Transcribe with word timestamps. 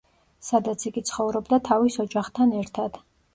სადაც 0.45 0.85
იგი 0.89 1.03
ცხოვრობდა 1.09 1.59
თავის 1.69 1.99
ოჯახთან 2.05 2.57
ერთად. 2.63 2.99